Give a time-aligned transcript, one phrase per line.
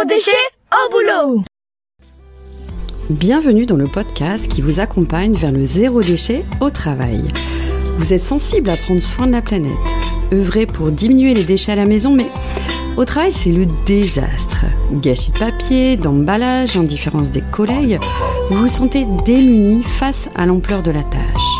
[0.00, 0.30] Zéro déchet
[0.72, 1.44] au boulot
[3.10, 7.24] Bienvenue dans le podcast qui vous accompagne vers le zéro déchet au travail.
[7.98, 9.72] Vous êtes sensible à prendre soin de la planète,
[10.32, 12.28] œuvrer pour diminuer les déchets à la maison, mais
[12.96, 14.64] au travail, c'est le désastre.
[14.92, 17.98] Gâchis de papier, d'emballage, indifférence des collègues,
[18.50, 21.59] vous vous sentez démuni face à l'ampleur de la tâche.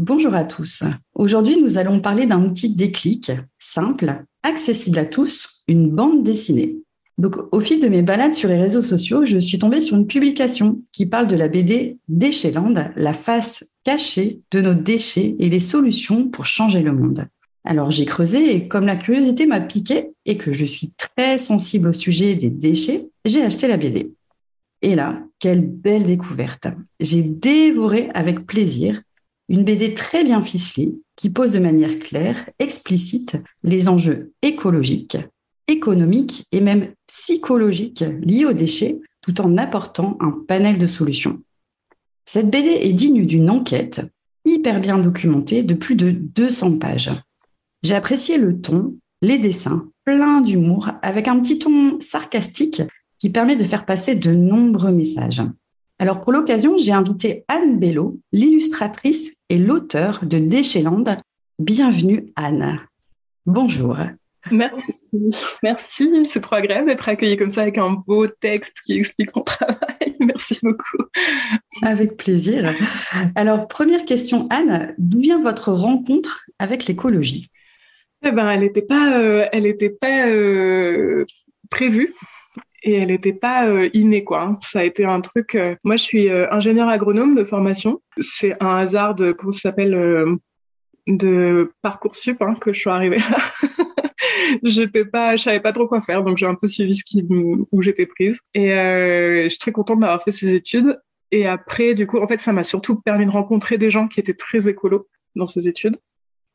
[0.00, 0.84] Bonjour à tous.
[1.16, 6.76] Aujourd'hui, nous allons parler d'un outil déclic, simple, accessible à tous, une bande dessinée.
[7.18, 10.06] Donc, au fil de mes balades sur les réseaux sociaux, je suis tombée sur une
[10.06, 15.58] publication qui parle de la BD Déchetland, la face cachée de nos déchets et les
[15.58, 17.26] solutions pour changer le monde.
[17.64, 21.88] Alors, j'ai creusé et comme la curiosité m'a piqué et que je suis très sensible
[21.88, 24.12] au sujet des déchets, j'ai acheté la BD.
[24.80, 26.68] Et là, quelle belle découverte.
[27.00, 29.02] J'ai dévoré avec plaisir
[29.48, 35.16] une BD très bien ficelée qui pose de manière claire, explicite, les enjeux écologiques,
[35.66, 41.40] économiques et même psychologiques liés aux déchets, tout en apportant un panel de solutions.
[42.24, 44.02] Cette BD est digne d'une enquête
[44.44, 47.10] hyper bien documentée de plus de 200 pages.
[47.82, 52.82] J'ai apprécié le ton, les dessins, plein d'humour, avec un petit ton sarcastique
[53.18, 55.42] qui permet de faire passer de nombreux messages.
[56.00, 61.18] Alors pour l'occasion, j'ai invité Anne Bello, l'illustratrice et l'auteur de Déchetland.
[61.58, 62.78] Bienvenue Anne.
[63.46, 63.98] Bonjour.
[64.52, 64.94] Merci,
[65.64, 66.24] merci.
[66.24, 69.76] C'est trop agréable d'être accueillie comme ça avec un beau texte qui explique mon travail.
[70.20, 71.02] Merci beaucoup.
[71.82, 72.72] Avec plaisir.
[73.34, 77.50] Alors première question Anne, d'où vient votre rencontre avec l'écologie?
[78.24, 81.24] Eh ben, elle n'était pas, euh, elle était pas euh,
[81.70, 82.14] prévue
[82.82, 84.42] et elle n'était pas euh, innée quoi.
[84.42, 84.58] Hein.
[84.62, 85.54] Ça a été un truc.
[85.54, 88.02] Euh, moi, je suis euh, ingénieur agronome de formation.
[88.18, 90.36] C'est un hasard de comment ça s'appelle euh,
[91.06, 93.38] de parcoursup hein, que je suis arrivée là.
[94.62, 97.26] j'étais pas, je savais pas trop quoi faire, donc j'ai un peu suivi ce qui
[97.30, 98.38] où j'étais prise.
[98.54, 100.98] Et je suis très contente d'avoir fait ces études.
[101.30, 104.20] Et après, du coup, en fait, ça m'a surtout permis de rencontrer des gens qui
[104.20, 105.06] étaient très écolos
[105.36, 105.98] dans ces études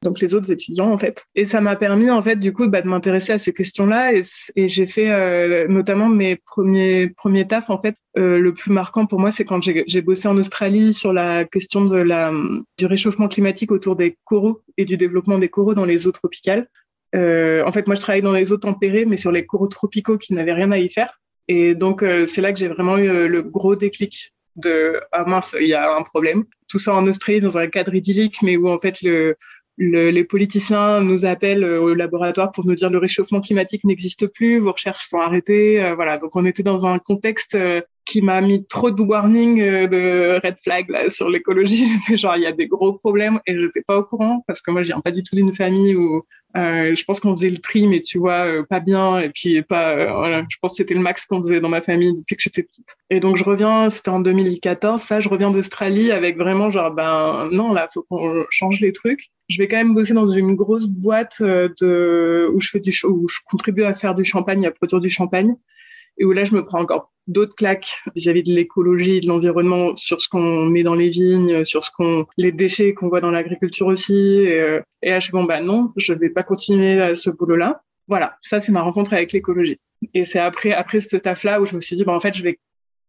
[0.04, 1.26] donc les autres étudiants en fait.
[1.36, 4.24] Et ça m'a permis en fait du coup bah, de m'intéresser à ces questions-là et,
[4.68, 7.96] j'ai fait euh, notamment mes premiers premiers tafs en fait.
[8.18, 11.86] Euh, le plus marquant pour moi c'est quand j'ai bossé en Australie sur la question
[11.86, 12.32] de la
[12.78, 16.68] du réchauffement climatique autour des coraux et du développement des coraux dans les eaux tropicales.
[17.16, 20.18] Euh, en fait moi je travaille dans les eaux tempérées mais sur les coraux tropicaux
[20.18, 21.20] qui n'avaient rien à y faire.
[21.48, 25.56] Et donc euh, c'est là que j'ai vraiment eu le gros déclic de ah mince
[25.60, 26.44] il y a un problème.
[26.68, 29.36] Tout ça en Australie dans un cadre idyllique mais où en fait le
[29.78, 34.28] le, les politiciens nous appellent euh, au laboratoire pour nous dire le réchauffement climatique n'existe
[34.28, 35.84] plus, vos recherches sont arrêtées.
[35.84, 39.58] Euh, voilà, donc on était dans un contexte euh, qui m'a mis trop de warning
[39.88, 41.86] de red flag là, sur l'écologie.
[42.06, 44.62] J'étais genre il y a des gros problèmes et je n'étais pas au courant parce
[44.62, 46.24] que moi je viens pas du tout d'une famille où
[46.56, 49.20] euh, je pense qu'on faisait le tri, mais tu vois, euh, pas bien.
[49.20, 49.96] Et puis pas.
[49.96, 52.42] Euh, voilà, je pense que c'était le max qu'on faisait dans ma famille depuis que
[52.42, 52.96] j'étais petite.
[53.10, 55.02] Et donc je reviens, c'était en 2014.
[55.02, 59.32] Ça, je reviens d'Australie avec vraiment genre ben non là, faut qu'on change les trucs.
[59.50, 63.28] Je vais quand même bosser dans une grosse boîte de où je fais du où
[63.28, 65.56] je contribue à faire du champagne, à produire du champagne
[66.18, 70.20] et où là je me prends encore d'autres claques vis-à-vis de l'écologie, de l'environnement, sur
[70.20, 73.88] ce qu'on met dans les vignes, sur ce qu'on, les déchets qu'on voit dans l'agriculture
[73.88, 74.14] aussi.
[74.14, 77.30] Et, euh, et là, je suis bon, bah non, je vais pas continuer à ce
[77.30, 77.82] boulot-là.
[78.10, 79.80] Voilà, ça c'est ma rencontre avec l'écologie.
[80.14, 82.44] Et c'est après, après ce taf-là où je me suis dit, bah en fait, je
[82.44, 82.60] vais,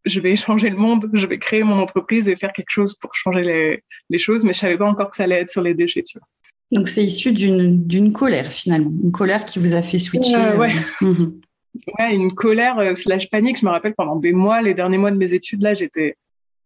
[0.05, 3.17] je vais changer le monde, je vais créer mon entreprise et faire quelque chose pour
[3.17, 5.75] changer les, les choses, mais je savais pas encore que ça allait être sur les
[5.75, 6.29] déchets, tu vois.
[6.71, 10.37] Donc c'est issu d'une d'une colère finalement, une colère qui vous a fait switcher.
[10.37, 10.71] Euh, ouais.
[11.03, 11.27] Euh,
[11.99, 13.59] ouais, une colère euh, slash panique.
[13.59, 16.17] Je me rappelle pendant des mois, les derniers mois de mes études, là, j'étais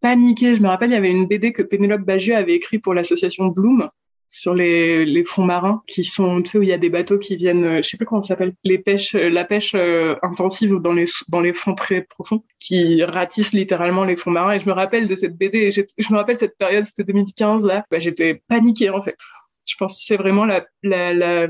[0.01, 0.55] paniquée.
[0.55, 3.47] Je me rappelle, il y avait une BD que Pénélope Bagieux avait écrit pour l'association
[3.47, 3.89] Bloom
[4.31, 7.19] sur les, les fonds marins qui sont, tu sais, où il y a des bateaux
[7.19, 9.75] qui viennent, euh, je sais plus comment ça s'appelle, les pêches, euh, la pêche
[10.23, 14.53] intensive dans les, dans les fonds très profonds qui ratissent littéralement les fonds marins.
[14.53, 17.85] Et je me rappelle de cette BD, je me rappelle cette période, c'était 2015, là,
[17.91, 19.17] bah, j'étais paniquée, en fait.
[19.65, 21.47] Je pense que c'est vraiment la, la, la,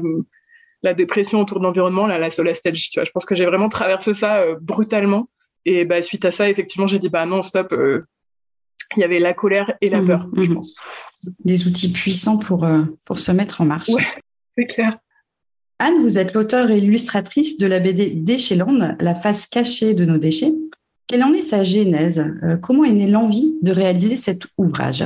[0.82, 2.90] la dépression autour de l'environnement, la, la solastalgie.
[2.90, 5.28] Tu vois, je pense que j'ai vraiment traversé ça euh, brutalement.
[5.64, 7.72] Et bah, suite à ça, effectivement, j'ai dit bah non, stop.
[7.72, 8.06] Euh,
[8.96, 10.54] il y avait la colère et la mmh, peur, je mmh.
[10.54, 10.76] pense.
[11.44, 13.90] Des outils puissants pour, euh, pour se mettre en marche.
[13.90, 14.02] Ouais,
[14.56, 14.96] c'est clair.
[15.78, 20.16] Anne, vous êtes l'auteur et illustratrice de la BD Déchetland, la face cachée de nos
[20.16, 20.52] déchets.
[21.06, 22.24] Quelle en est sa genèse?
[22.62, 25.04] Comment est née l'envie de réaliser cet ouvrage?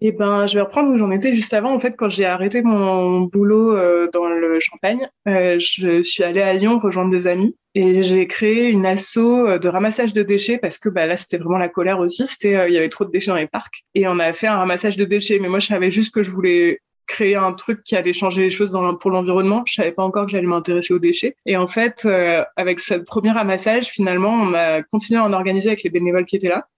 [0.00, 1.72] Eh ben, je vais reprendre où j'en étais juste avant.
[1.72, 6.42] En fait, quand j'ai arrêté mon boulot euh, dans le Champagne, euh, je suis allée
[6.42, 10.78] à Lyon rejoindre des amis et j'ai créé une asso de ramassage de déchets parce
[10.78, 12.26] que bah, là, c'était vraiment la colère aussi.
[12.26, 14.56] C'était, il y avait trop de déchets dans les parcs et on a fait un
[14.56, 15.38] ramassage de déchets.
[15.40, 18.50] Mais moi, je savais juste que je voulais créer un truc qui allait changer les
[18.50, 19.64] choses dans, pour l'environnement.
[19.66, 21.34] Je savais pas encore que j'allais m'intéresser aux déchets.
[21.46, 25.70] Et en fait, euh, avec ce premier ramassage, finalement, on a continué à en organiser
[25.70, 26.68] avec les bénévoles qui étaient là.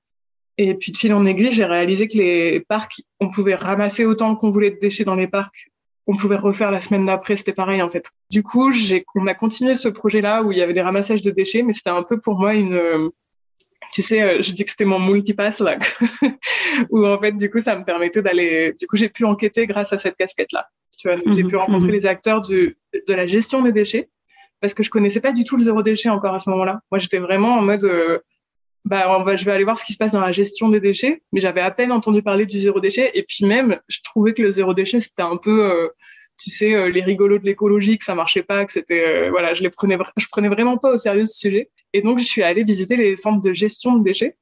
[0.63, 4.37] Et puis de fil en aiguille, j'ai réalisé que les parcs, on pouvait ramasser autant
[4.37, 5.71] qu'on voulait de déchets dans les parcs.
[6.07, 8.11] On pouvait refaire la semaine d'après, c'était pareil en fait.
[8.31, 8.71] Du coup,
[9.15, 11.89] on a continué ce projet-là où il y avait des ramassages de déchets, mais c'était
[11.89, 13.11] un peu pour moi une,
[13.93, 15.79] tu sais, euh, je dis que c'était mon multipass là,
[16.91, 18.75] où en fait, du coup, ça me permettait d'aller.
[18.79, 20.69] Du coup, j'ai pu enquêter grâce à cette casquette-là.
[20.99, 21.95] Tu vois, j'ai pu mhm, rencontrer mhm.
[21.95, 24.11] les acteurs du, de la gestion des déchets
[24.61, 26.81] parce que je connaissais pas du tout le zéro déchet encore à ce moment-là.
[26.91, 28.19] Moi, j'étais vraiment en mode, euh,
[28.85, 30.81] bah, on va, je vais aller voir ce qui se passe dans la gestion des
[30.81, 33.11] déchets, mais j'avais à peine entendu parler du zéro déchet.
[33.15, 35.89] Et puis même, je trouvais que le zéro déchet, c'était un peu, euh,
[36.39, 39.71] tu sais, les rigolos de l'écologie, que ça marchait pas, que c'était, voilà, je les
[39.71, 41.71] prenais, je prenais vraiment pas au sérieux ce sujet.
[41.93, 44.37] Et donc, je suis allée visiter les centres de gestion de déchets.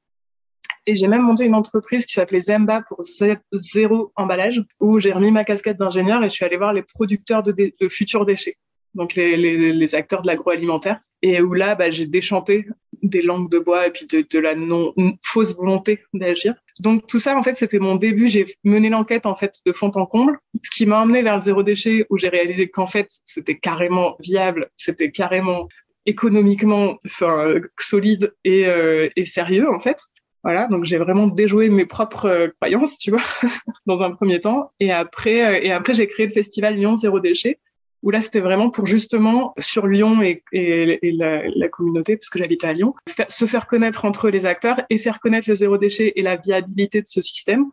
[0.85, 3.03] Et j'ai même monté une entreprise qui s'appelait Zemba pour
[3.51, 7.43] zéro emballage, où j'ai remis ma casquette d'ingénieur et je suis allée voir les producteurs
[7.43, 8.57] de, de futurs déchets,
[8.95, 12.67] donc les, acteurs de l'agroalimentaire, et où là, bah, j'ai déchanté
[13.01, 14.93] des langues de bois et puis de, la non
[15.23, 16.55] fausse volonté d'agir.
[16.79, 18.27] Donc tout ça, en fait, c'était mon début.
[18.27, 21.41] J'ai mené l'enquête en fait de fond en comble, ce qui m'a emmené vers le
[21.41, 25.67] zéro déchet, où j'ai réalisé qu'en fait, c'était carrément viable, c'était carrément
[26.05, 30.01] économiquement enfin, solide et, euh, sérieux en fait.
[30.43, 33.21] Voilà, donc j'ai vraiment déjoué mes propres euh, croyances, tu vois,
[33.85, 34.67] dans un premier temps.
[34.79, 37.59] Et après, euh, et après j'ai créé le festival Lyon Zéro Déchet,
[38.03, 42.73] où là c'était vraiment pour justement sur Lyon et, la, communauté, parce que j'habite à
[42.73, 42.93] Lyon,
[43.27, 47.01] se faire connaître entre les acteurs et faire connaître le zéro déchet et la viabilité
[47.01, 47.65] de ce système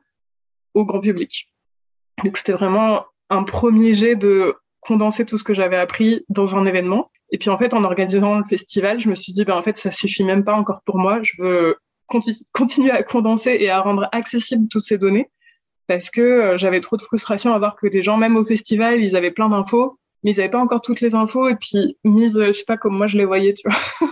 [0.74, 1.52] au grand public.
[2.24, 6.64] Donc c'était vraiment un premier jet de condenser tout ce que j'avais appris dans un
[6.66, 9.62] événement et puis en fait, en organisant le festival, je me suis dit, ben en
[9.62, 11.20] fait, ça suffit même pas encore pour moi.
[11.22, 11.76] Je veux
[12.52, 15.28] continuer à condenser et à rendre accessibles toutes ces données
[15.88, 19.02] parce que euh, j'avais trop de frustration à voir que les gens, même au festival,
[19.02, 22.42] ils avaient plein d'infos, mais ils n'avaient pas encore toutes les infos et puis mise,
[22.44, 24.10] je sais pas comme moi je les voyais, tu vois.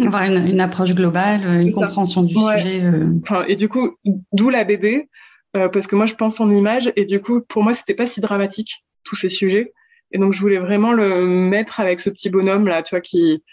[0.04, 2.82] Avoir une, une, approche globale, une compréhension du sujet.
[2.82, 3.06] Euh...
[3.22, 3.96] Enfin, et du coup,
[4.32, 5.08] d'où la BD,
[5.56, 8.06] euh, parce que moi je pense en image et du coup, pour moi, c'était pas
[8.06, 9.72] si dramatique tous ces sujets.
[10.10, 13.44] Et donc, je voulais vraiment le mettre avec ce petit bonhomme là, tu vois, qui,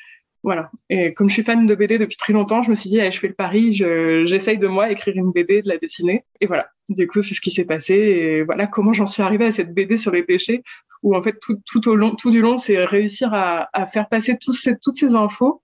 [0.43, 0.71] voilà.
[0.89, 3.11] Et comme je suis fan de BD depuis très longtemps, je me suis dit, allez,
[3.11, 6.23] je fais le pari, j'essaye de moi écrire une BD, de la dessiner.
[6.39, 6.69] Et voilà.
[6.87, 7.93] Du coup, c'est ce qui s'est passé.
[7.93, 10.63] Et voilà comment j'en suis arrivée à cette BD sur les déchets,
[11.03, 14.07] où en fait, tout, tout au long, tout du long, c'est réussir à, à, faire
[14.07, 15.61] passer tous ces, toutes ces infos.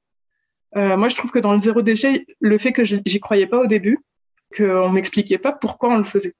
[0.75, 3.59] Euh, moi, je trouve que dans le zéro déchet, le fait que j'y croyais pas
[3.61, 3.99] au début,
[4.55, 6.33] qu'on m'expliquait pas pourquoi on le faisait.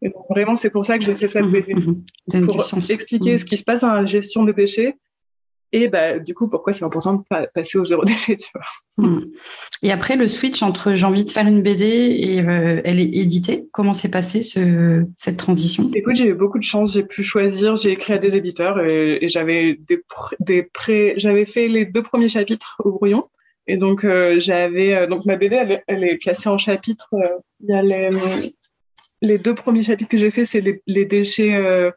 [0.00, 1.74] Et donc, vraiment, c'est pour ça que j'ai fait cette BD.
[2.46, 4.96] pour expliquer ce qui se passe dans la gestion des déchets
[5.76, 9.20] et bah, du coup, pourquoi c'est important de passer au zéro déchet, tu vois.
[9.82, 13.16] Et après, le switch entre j'ai envie de faire une BD et euh, elle est
[13.16, 15.90] éditée, comment s'est passée ce, cette transition?
[15.92, 19.18] Écoute, j'ai eu beaucoup de chance, j'ai pu choisir, j'ai écrit à des éditeurs et,
[19.20, 20.00] et j'avais des,
[20.38, 21.14] des pré...
[21.16, 23.28] j'avais fait les deux premiers chapitres au brouillon.
[23.66, 27.12] Et donc, euh, j'avais, euh, donc ma BD, elle, elle, est classée en chapitres.
[27.58, 28.10] Il y a les,
[29.22, 31.90] les deux premiers chapitres que j'ai fait, c'est les, les, déchets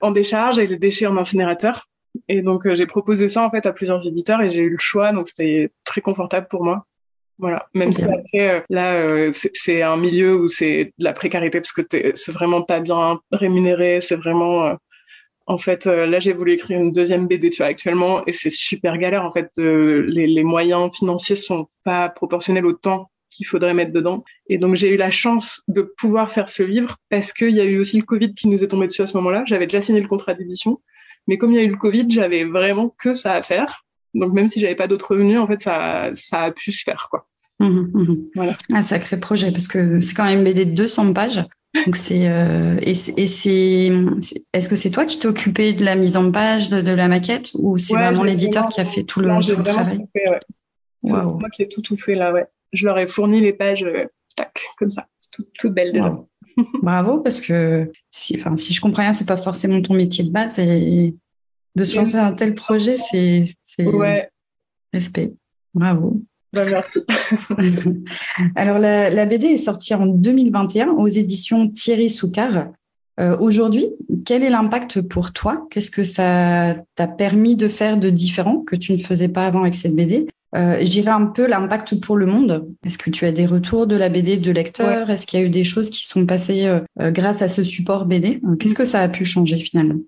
[0.00, 1.86] en décharge et les déchets en incinérateur.
[2.28, 4.78] Et donc euh, j'ai proposé ça en fait à plusieurs éditeurs et j'ai eu le
[4.78, 6.86] choix, donc c'était très confortable pour moi.
[7.38, 11.72] Voilà, même si après euh, là c'est un milieu où c'est de la précarité parce
[11.72, 11.82] que
[12.14, 14.76] c'est vraiment pas bien rémunéré, c'est vraiment
[15.46, 18.96] en fait, là, j'ai voulu écrire une deuxième BD, tu vois, actuellement, et c'est super
[18.98, 19.24] galère.
[19.24, 24.24] En fait, les, les, moyens financiers sont pas proportionnels au temps qu'il faudrait mettre dedans.
[24.48, 27.64] Et donc j'ai eu la chance de pouvoir faire ce livre parce qu'il y a
[27.64, 29.44] eu aussi le Covid qui nous est tombé dessus à ce moment-là.
[29.46, 30.80] J'avais déjà signé le contrat d'édition,
[31.26, 33.84] mais comme il y a eu le Covid, j'avais vraiment que ça à faire.
[34.14, 37.08] Donc même si j'avais pas d'autres revenus, en fait, ça, ça a pu se faire,
[37.10, 37.26] quoi.
[37.60, 38.16] Mmh, mmh.
[38.34, 38.56] Voilà.
[38.72, 41.44] Un sacré projet parce que c'est quand même BD de 200 pages.
[41.86, 43.92] Donc c'est euh, et c'est
[44.52, 47.06] est-ce que c'est toi qui t'es occupé de la mise en page de, de la
[47.06, 50.06] maquette ou c'est ouais, vraiment l'éditeur qui a fait tout le, tout le travail tout
[50.12, 50.40] fait, ouais.
[51.04, 51.38] C'est wow.
[51.38, 54.06] moi qui ai tout tout fait là ouais je leur ai fourni les pages, euh,
[54.36, 56.28] tac, comme ça, toutes tout belles Bravo.
[56.82, 60.30] Bravo, parce que si, enfin, si je comprends rien, c'est pas forcément ton métier de
[60.30, 61.14] base et
[61.76, 64.28] de se lancer un tel projet, c'est ouais.
[64.92, 65.32] respect.
[65.74, 66.20] Bravo.
[66.52, 67.00] Ben, merci.
[68.56, 72.68] Alors, la, la, BD est sortie en 2021 aux éditions Thierry Soucard.
[73.38, 73.86] Aujourd'hui,
[74.24, 75.66] quel est l'impact pour toi?
[75.70, 79.60] Qu'est-ce que ça t'a permis de faire de différent que tu ne faisais pas avant
[79.60, 80.26] avec cette BD
[80.56, 82.68] euh, je dirais un peu l'impact pour le monde.
[82.84, 85.08] Est-ce que tu as des retours de la BD de lecteurs?
[85.10, 87.62] Est-ce qu'il y a eu des choses qui sont passées euh, euh, grâce à ce
[87.62, 90.00] support BD Qu'est-ce que ça a pu changer finalement?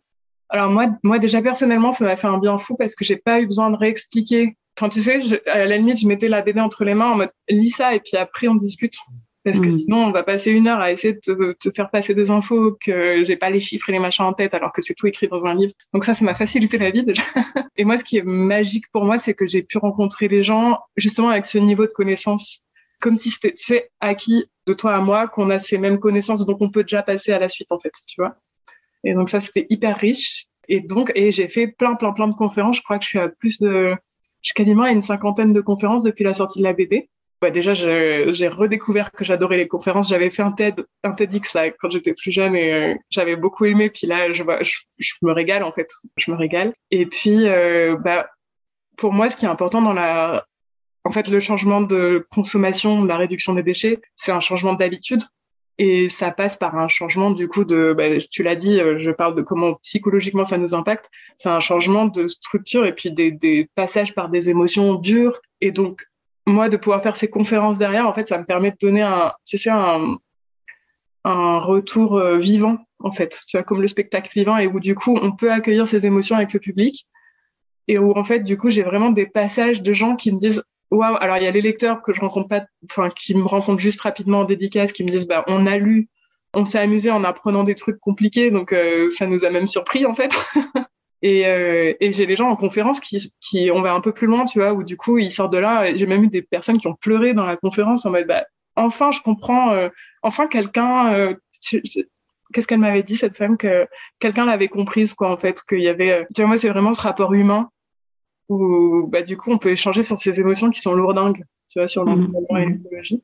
[0.49, 3.41] Alors moi, moi déjà personnellement, ça m'a fait un bien fou parce que j'ai pas
[3.41, 4.57] eu besoin de réexpliquer.
[4.77, 7.31] Enfin, tu sais, à la limite, je mettais la BD entre les mains en mode
[7.49, 8.97] lis ça et puis après on discute
[9.45, 9.79] parce que mm.
[9.79, 13.25] sinon on va passer une heure à essayer de te, faire passer des infos que
[13.25, 15.45] j'ai pas les chiffres et les machins en tête alors que c'est tout écrit dans
[15.45, 15.73] un livre.
[15.93, 17.23] Donc ça, ça m'a facilité la vie déjà.
[17.77, 20.79] et moi, ce qui est magique pour moi, c'est que j'ai pu rencontrer les gens
[20.97, 22.65] justement avec ce niveau de connaissance,
[23.01, 26.47] comme si c'était tu sais acquis de toi à moi qu'on a ces mêmes connaissances,
[26.47, 28.37] donc on peut déjà passer à la suite en fait, tu vois.
[29.05, 30.47] Et donc ça, c'était hyper riche.
[30.69, 32.77] Et donc, et j'ai fait plein, plein, plein de conférences.
[32.77, 33.97] Je crois que je suis à plus de,
[34.43, 37.09] je suis quasiment à une cinquantaine de conférences depuis la sortie de la BD
[37.43, 40.09] bah déjà, j'ai redécouvert que j'adorais les conférences.
[40.09, 43.65] J'avais fait un TED, un TEDx là, quand j'étais plus jeune et euh, j'avais beaucoup
[43.65, 43.91] aimé.
[43.91, 45.89] Puis là, je, je, je, me régale en fait.
[46.17, 46.73] Je me régale.
[46.93, 48.31] Et puis, euh, bah,
[48.97, 50.47] pour moi, ce qui est important dans la,
[51.03, 55.23] en fait, le changement de consommation, la réduction des déchets, c'est un changement d'habitude.
[55.79, 59.11] Et ça passe par un changement du coup de, bah, tu l'as dit, euh, je
[59.11, 61.11] parle de comment psychologiquement ça nous impacte.
[61.37, 65.41] C'est un changement de structure et puis des, des passages par des émotions dures.
[65.61, 66.05] Et donc
[66.47, 69.33] moi, de pouvoir faire ces conférences derrière, en fait, ça me permet de donner un,
[69.45, 70.19] tu sais, un,
[71.25, 75.17] retour euh, vivant, en fait, tu vois, comme le spectacle vivant, et où du coup,
[75.21, 77.07] on peut accueillir ces émotions avec le public,
[77.89, 80.65] et où en fait, du coup, j'ai vraiment des passages de gens qui me disent,
[80.91, 83.81] waouh, alors il y a les lecteurs que je rencontre pas, enfin, qui me rencontrent
[83.81, 86.09] juste rapidement en dédicace, qui me disent, bah, on a lu,
[86.55, 90.07] on s'est amusé en apprenant des trucs compliqués, donc euh, ça nous a même surpris,
[90.07, 90.35] en fait.
[91.23, 94.27] Et, euh, et j'ai les gens en conférence qui, qui, on va un peu plus
[94.27, 95.95] loin, tu vois, où du coup, ils sortent de là.
[95.95, 99.13] J'ai même eu des personnes qui ont pleuré dans la conférence en mode, bah, enfin,
[99.13, 99.89] je comprends, euh,
[100.23, 101.35] enfin, quelqu'un, euh,
[102.53, 103.87] qu'est-ce qu'elle m'avait dit, cette femme, que
[104.19, 107.01] quelqu'un l'avait comprise, quoi, en fait, qu'il y avait, tu vois, moi, c'est vraiment ce
[107.01, 107.71] rapport humain
[108.49, 111.87] où, bah, du coup, on peut échanger sur ces émotions qui sont lourdingues, tu vois,
[111.87, 113.23] sur l'environnement et l'écologie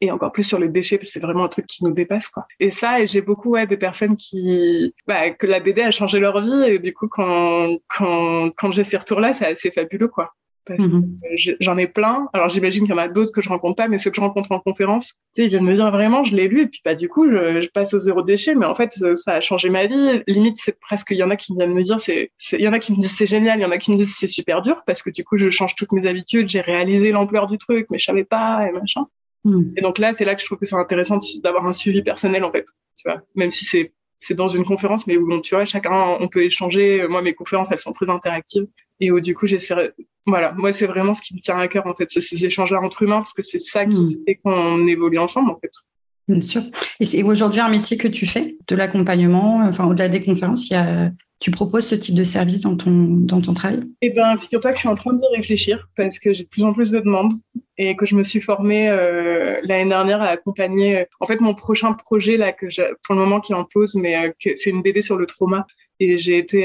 [0.00, 2.28] et encore plus sur les déchets parce que c'est vraiment un truc qui nous dépasse
[2.28, 2.46] quoi.
[2.60, 6.20] Et ça et j'ai beaucoup ouais des personnes qui bah, que la BD a changé
[6.20, 10.08] leur vie et du coup quand quand quand j'ai ces retours là c'est assez fabuleux
[10.08, 10.32] quoi.
[10.66, 11.18] Parce que mhm.
[11.60, 12.28] j'en ai plein.
[12.32, 14.20] Alors j'imagine qu'il y en a d'autres que je rencontre pas, mais ceux que je
[14.20, 16.80] rencontre en conférence, tu sais, ils viennent me dire vraiment, je l'ai lu, et puis
[16.84, 19.68] bah du coup, je, je, passe au zéro déchet, mais en fait, ça a changé
[19.68, 20.22] ma vie.
[20.26, 22.72] Limite, c'est presque, il y en a qui viennent me dire, c'est, il y en
[22.72, 24.62] a qui me disent c'est génial, il y en a qui me disent c'est super
[24.62, 27.86] dur, parce que du coup, je change toutes mes habitudes, j'ai réalisé l'ampleur du truc,
[27.90, 29.06] mais je savais pas, et machin.
[29.44, 29.72] Hmm.
[29.76, 32.44] Et donc là, c'est là que je trouve que c'est intéressant d'avoir un suivi personnel
[32.44, 32.64] en fait,
[32.96, 36.28] tu vois, même si c'est c'est dans une conférence, mais où tu vois, chacun on
[36.28, 37.06] peut échanger.
[37.08, 38.66] Moi, mes conférences, elles sont très interactives
[39.00, 39.92] et où du coup, j'essaie.
[40.26, 42.72] Voilà, moi, c'est vraiment ce qui me tient à cœur en fait, c'est ces échanges
[42.72, 44.24] entre humains parce que c'est ça qui hmm.
[44.26, 45.72] fait qu'on évolue ensemble en fait.
[46.26, 46.62] Bien sûr.
[47.00, 50.72] Et c'est aujourd'hui un métier que tu fais, de l'accompagnement, enfin au-delà des conférences, il
[50.72, 51.10] y a
[51.44, 53.82] tu proposes ce type de service dans ton, dans ton travail?
[54.00, 56.64] Eh bien, figure-toi que je suis en train d'y réfléchir parce que j'ai de plus
[56.64, 57.34] en plus de demandes
[57.76, 61.00] et que je me suis formée euh, l'année dernière à accompagner.
[61.00, 62.64] Euh, en fait, mon prochain projet, là, que
[63.02, 65.66] pour le moment qui est en pause, mais euh, c'est une BD sur le trauma.
[66.00, 66.62] Et j'ai été,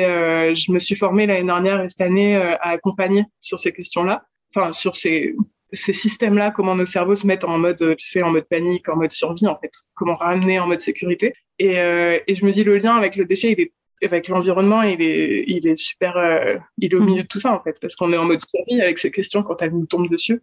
[0.56, 4.24] je me suis formée l'année dernière et cette année à accompagner sur ces questions-là,
[4.56, 5.36] enfin, sur ces,
[5.74, 8.96] ces systèmes-là, comment nos cerveaux se mettent en mode, tu sais, en mode panique, en
[8.96, 11.34] mode survie, en fait, comment ramener en mode sécurité.
[11.60, 13.72] Et, et je me dis, le lien avec le déchet, il est
[14.06, 17.06] avec l'environnement, il est, il est super, euh, il est au mm.
[17.06, 19.44] milieu de tout ça en fait, parce qu'on est en mode survie avec ces questions
[19.44, 20.42] quand elles nous tombent dessus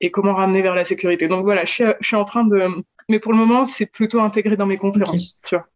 [0.00, 1.28] et comment ramener vers la sécurité.
[1.28, 2.68] Donc voilà, je suis, je suis en train de,
[3.08, 5.66] mais pour le moment, c'est plutôt intégré dans mes conférences, tu vois.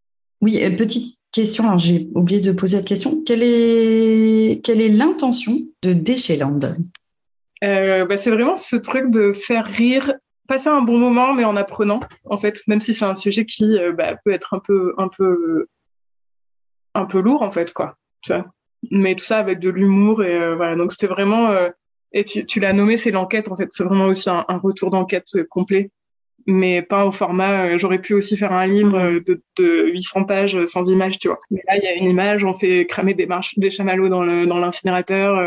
[0.40, 3.22] Oui, euh, petite question, alors j'ai oublié de poser la question.
[3.24, 6.76] Quelle est, quelle est l'intention de Déchetland
[7.62, 10.14] euh, bah, C'est vraiment ce truc de faire rire,
[10.48, 13.78] passer un bon moment, mais en apprenant, en fait, même si c'est un sujet qui
[13.78, 15.66] euh, bah, peut être un peu, un peu
[16.94, 18.46] un peu lourd en fait quoi tu vois.
[18.90, 20.76] Mais tout ça avec de l'humour et euh, voilà.
[20.76, 21.68] Donc c'était vraiment euh,
[22.12, 23.68] et tu, tu l'as nommé c'est l'enquête en fait.
[23.70, 25.90] C'est vraiment aussi un, retour d'enquête euh, complet.
[26.46, 29.20] Mais pas au format j'aurais pu aussi faire un livre mmh.
[29.20, 31.38] de, de 800 pages sans images tu vois.
[31.50, 34.24] Mais là il y a une image on fait cramer des marches des chamallows dans
[34.24, 35.38] le dans l'incinérateur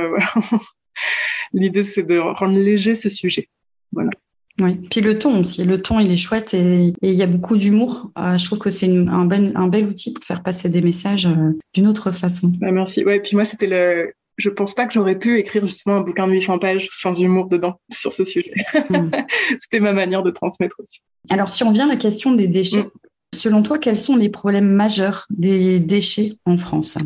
[1.53, 3.49] l'idée c'est de rendre léger ce sujet.
[3.91, 4.11] Voilà
[4.59, 5.63] oui, puis le ton aussi.
[5.65, 8.11] Le ton, il est chouette et, il y a beaucoup d'humour.
[8.17, 11.25] Euh, je trouve que c'est un, bel, un bel outil pour faire passer des messages
[11.25, 12.51] euh, d'une autre façon.
[12.59, 13.03] Bah, merci.
[13.03, 14.13] Ouais, puis moi, c'était le.
[14.37, 17.47] Je pense pas que j'aurais pu écrire justement un bouquin de 800 pages sans humour
[17.47, 18.53] dedans sur ce sujet.
[18.89, 19.09] Hmm.
[19.57, 20.99] c'était ma manière de transmettre aussi.
[21.29, 22.91] Alors, si on vient à la question des déchets, hmm.
[23.33, 26.97] selon toi, quels sont les problèmes majeurs des déchets en France?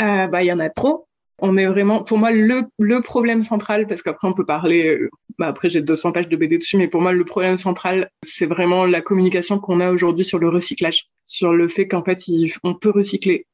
[0.00, 1.06] Euh, Bah, il y en a trop
[1.38, 4.98] on est vraiment, pour moi, le, le problème central, parce qu'après on peut parler,
[5.38, 8.46] bah après j'ai 200 pages de BD dessus, mais pour moi le problème central, c'est
[8.46, 11.08] vraiment la communication qu'on a aujourd'hui sur le recyclage.
[11.24, 12.22] sur le fait qu'en fait,
[12.62, 13.46] on peut recycler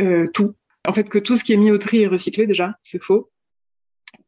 [0.00, 0.54] euh, tout.
[0.86, 3.30] En fait, que tout ce qui est mis au tri est recyclé déjà, c'est faux.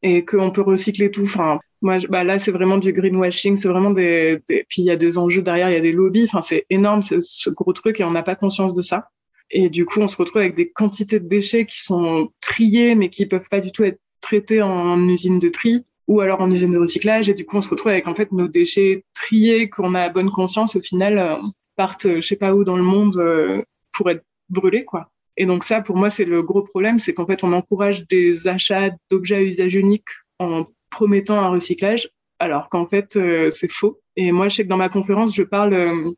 [0.02, 1.22] Et qu'on peut recycler tout.
[1.22, 4.64] Enfin, moi, bah là, c'est vraiment du greenwashing, c'est vraiment des, des...
[4.68, 6.24] Puis il y a des enjeux derrière, il y a des lobbies.
[6.24, 9.10] Enfin, c'est énorme, c'est ce gros truc, et on n'a pas conscience de ça.
[9.50, 13.10] Et du coup, on se retrouve avec des quantités de déchets qui sont triés, mais
[13.10, 16.72] qui peuvent pas du tout être traités en usine de tri ou alors en usine
[16.72, 17.28] de recyclage.
[17.28, 20.08] Et du coup, on se retrouve avec en fait nos déchets triés qu'on a à
[20.08, 21.36] bonne conscience au final euh,
[21.76, 25.10] partent, je sais pas où dans le monde euh, pour être brûlés, quoi.
[25.36, 28.48] Et donc ça, pour moi, c'est le gros problème, c'est qu'en fait, on encourage des
[28.48, 30.08] achats d'objets à usage unique
[30.38, 32.08] en promettant un recyclage,
[32.38, 34.00] alors qu'en fait, euh, c'est faux.
[34.16, 36.10] Et moi, je sais que dans ma conférence, je parle euh,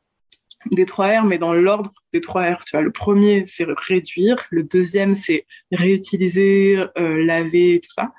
[0.70, 2.64] des trois R, mais dans l'ordre des trois R.
[2.64, 4.36] Tu vois, le premier, c'est réduire.
[4.50, 8.12] Le deuxième, c'est réutiliser, euh, laver, tout ça.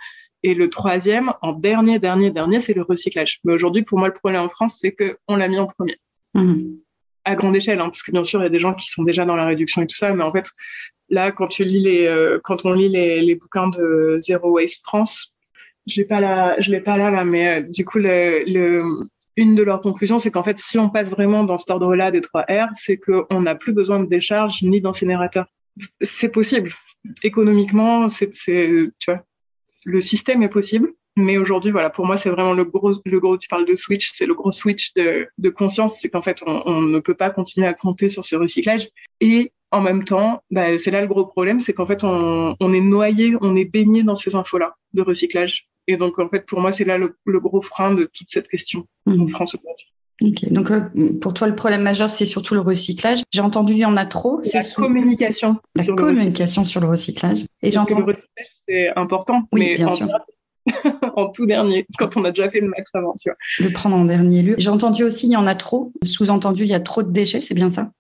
[0.44, 3.40] Et le troisième, en dernier, dernier, dernier, c'est le recyclage.
[3.44, 5.98] Mais aujourd'hui, pour moi, le problème en France, c'est qu'on l'a mis en premier.
[6.34, 6.78] Mmh
[7.26, 9.04] à grande échelle, hein, parce que bien sûr, il y a des gens qui sont
[9.04, 10.50] déjà dans la réduction et tout ça, mais en fait,
[11.10, 14.84] là, quand tu lis les, euh, quand on lit les, les, bouquins de Zero Waste
[14.84, 15.34] France,
[15.88, 18.84] je l'ai pas là, je l'ai pas là, là mais euh, du coup, le, le,
[19.36, 22.22] une de leurs conclusions, c'est qu'en fait, si on passe vraiment dans cet ordre-là des
[22.22, 25.46] trois R, c'est qu'on n'a plus besoin de décharge ni d'incinérateur.
[26.02, 26.72] C'est possible.
[27.24, 29.24] Économiquement, c'est, tu vois,
[29.86, 30.94] le système est possible.
[31.16, 34.12] Mais aujourd'hui, voilà, pour moi, c'est vraiment le gros, le gros, tu parles de switch,
[34.12, 37.30] c'est le gros switch de, de conscience, c'est qu'en fait, on, on, ne peut pas
[37.30, 38.88] continuer à compter sur ce recyclage.
[39.20, 42.74] Et en même temps, bah, c'est là le gros problème, c'est qu'en fait, on, on,
[42.74, 45.68] est noyé, on est baigné dans ces infos-là de recyclage.
[45.88, 48.48] Et donc, en fait, pour moi, c'est là le, le, gros frein de toute cette
[48.48, 49.88] question en France aujourd'hui.
[50.22, 50.48] Okay.
[50.50, 50.82] Donc, euh,
[51.22, 53.24] pour toi, le problème majeur, c'est surtout le recyclage.
[53.32, 54.40] J'ai entendu, il y en a trop.
[54.44, 54.82] C'est la sous...
[54.82, 55.58] communication.
[55.76, 57.46] La sur communication le sur le recyclage.
[57.62, 58.00] Et j'entends.
[58.00, 59.44] Le recyclage, c'est important.
[59.54, 60.08] Oui, mais bien sûr.
[61.16, 63.38] en tout dernier, quand on a déjà fait le max avant, tu vois.
[63.60, 64.56] Le prendre en dernier lieu.
[64.58, 65.94] J'ai entendu aussi, il y en a trop.
[66.04, 67.92] Sous-entendu, il y a trop de déchets, c'est bien ça?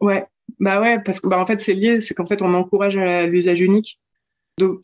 [0.00, 0.26] Ouais,
[0.58, 3.26] bah ouais, parce que bah en fait c'est lié, c'est qu'en fait on encourage à
[3.26, 4.00] l'usage unique,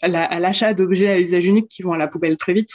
[0.02, 2.70] à l'achat d'objets à usage unique qui vont à la poubelle très vite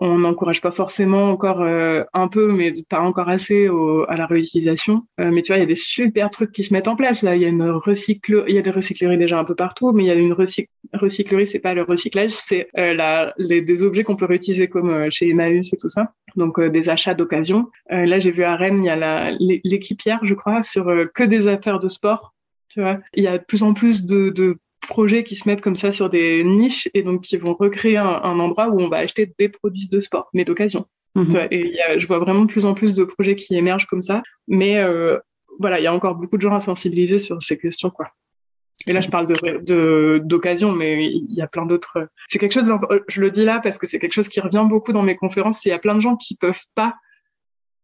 [0.00, 4.26] on n'encourage pas forcément encore euh, un peu, mais pas encore assez au, à la
[4.26, 5.06] réutilisation.
[5.20, 7.22] Euh, mais tu vois, il y a des super trucs qui se mettent en place.
[7.22, 9.92] Là, il y a une recycle, il y a des recycleries déjà un peu partout,
[9.92, 13.84] mais il y a une recyc recyclerie, c'est pas le recyclage, c'est euh, les, des
[13.84, 16.12] objets qu'on peut réutiliser comme euh, chez Emmaüs et tout ça.
[16.36, 17.68] Donc euh, des achats d'occasion.
[17.88, 19.30] là, j'ai vu à Rennes, il y a
[19.64, 22.34] l'équipière, je crois, sur que des affaires de sport.
[22.68, 25.60] Tu vois, il y a de plus en plus de, de projets qui se mettent
[25.60, 28.88] comme ça sur des niches et donc qui vont recréer un, un endroit où on
[28.88, 30.86] va acheter des produits de sport, mais d'occasion.
[31.14, 31.36] Mmh.
[31.50, 34.02] Et y a, je vois vraiment de plus en plus de projets qui émergent comme
[34.02, 35.18] ça, mais euh,
[35.58, 38.12] voilà, il y a encore beaucoup de gens à sensibiliser sur ces questions, quoi.
[38.86, 42.08] Et là, je parle de d'occasion, mais il y a plein d'autres.
[42.28, 42.72] C'est quelque chose.
[43.08, 45.64] Je le dis là parce que c'est quelque chose qui revient beaucoup dans mes conférences.
[45.66, 46.96] Il y a plein de gens qui peuvent pas,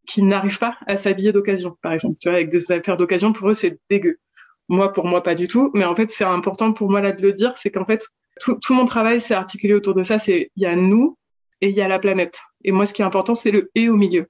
[0.07, 2.17] qui n'arrivent pas à s'habiller d'occasion, par exemple.
[2.19, 4.19] Tu vois, avec des affaires d'occasion, pour eux, c'est dégueu.
[4.69, 5.71] Moi, pour moi, pas du tout.
[5.75, 8.07] Mais en fait, c'est important pour moi là de le dire, c'est qu'en fait,
[8.41, 10.19] tout, tout, mon travail s'est articulé autour de ça.
[10.19, 11.17] C'est il y a nous
[11.61, 12.41] et il y a la planète.
[12.65, 14.27] Et moi, ce qui est important, c'est le et au milieu.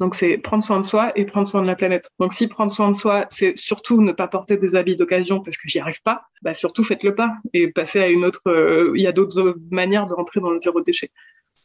[0.00, 2.10] Donc, c'est prendre soin de soi et prendre soin de la planète.
[2.18, 5.56] Donc, si prendre soin de soi, c'est surtout ne pas porter des habits d'occasion parce
[5.56, 8.40] que j'y arrive pas, bah surtout faites-le pas et passez à une autre.
[8.48, 11.12] Euh, il y a d'autres manières de rentrer dans le zéro déchet.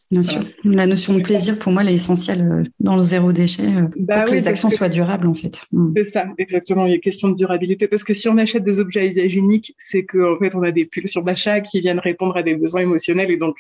[0.10, 0.42] Bien sûr.
[0.64, 3.88] La notion de plaisir, pour moi, elle est essentielle euh, dans le zéro déchet euh,
[3.98, 5.62] bah pour que oui, les actions que soient durables, en fait.
[5.74, 5.94] Mm.
[5.98, 6.86] C'est ça, exactement.
[6.86, 7.88] Il y a question de durabilité.
[7.88, 10.72] Parce que si on achète des objets à usage unique, c'est qu'en fait, on a
[10.72, 13.32] des pulsions d'achat qui viennent répondre à des besoins émotionnels.
[13.32, 13.58] Et donc,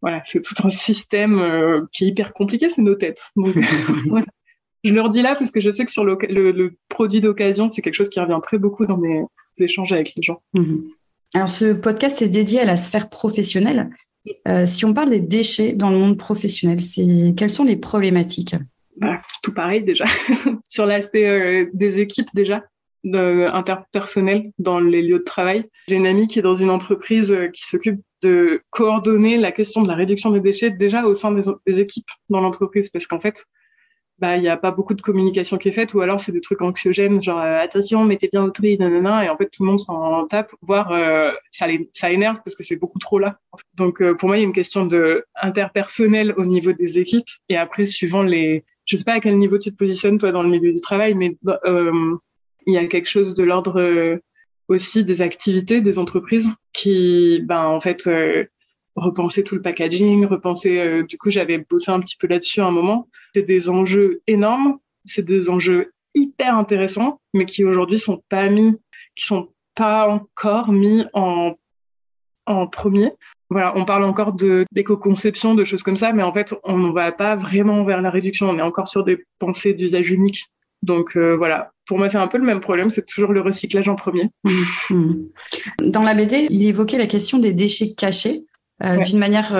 [0.00, 3.30] voilà, c'est tout un système euh, qui est hyper compliqué, c'est nos têtes.
[3.36, 3.54] Donc,
[4.08, 4.26] voilà.
[4.84, 7.68] Je le redis là parce que je sais que sur le, le, le produit d'occasion,
[7.68, 9.22] c'est quelque chose qui revient très beaucoup dans mes
[9.58, 10.42] échanges avec les gens.
[10.54, 10.78] Mm.
[11.34, 13.90] Alors, ce podcast est dédié à la sphère professionnelle.
[14.46, 18.54] Euh, si on parle des déchets dans le monde professionnel, c'est quelles sont les problématiques?
[18.96, 20.04] Bah, Tout pareil déjà.
[20.68, 22.62] Sur l'aspect euh, des équipes déjà,
[23.04, 25.64] interpersonnelles dans les lieux de travail.
[25.88, 29.82] J'ai une amie qui est dans une entreprise euh, qui s'occupe de coordonner la question
[29.82, 33.18] de la réduction des déchets déjà au sein des, des équipes dans l'entreprise parce qu'en
[33.18, 33.44] fait,
[34.18, 36.40] bah il y a pas beaucoup de communication qui est faite ou alors c'est des
[36.40, 39.70] trucs anxiogènes genre euh, attention mettez bien au tri nanana et en fait tout le
[39.70, 43.38] monde s'en tape voire euh, ça les, ça énerve parce que c'est beaucoup trop là.
[43.74, 47.28] Donc euh, pour moi il y a une question de interpersonnel au niveau des équipes
[47.48, 50.42] et après suivant les je sais pas à quel niveau tu te positionnes toi dans
[50.42, 52.16] le milieu du travail mais euh,
[52.66, 54.18] il y a quelque chose de l'ordre euh,
[54.68, 58.08] aussi des activités des entreprises qui ben en fait
[58.96, 60.78] repenser tout le packaging, repenser.
[60.78, 63.08] Euh, du coup, j'avais bossé un petit peu là-dessus à un moment.
[63.34, 68.76] C'est des enjeux énormes, c'est des enjeux hyper intéressants, mais qui aujourd'hui sont pas mis,
[69.14, 71.54] qui sont pas encore mis en
[72.44, 73.12] en premier.
[73.50, 76.92] Voilà, on parle encore de d'éco-conception, de choses comme ça, mais en fait, on ne
[76.92, 78.50] va pas vraiment vers la réduction.
[78.50, 80.46] On est encore sur des pensées d'usage unique.
[80.82, 83.94] Donc voilà, pour moi c'est un peu le même problème, c'est toujours le recyclage en
[83.94, 84.30] premier.
[85.78, 88.46] Dans la BD, il évoquait la question des déchets cachés
[89.04, 89.54] d'une manière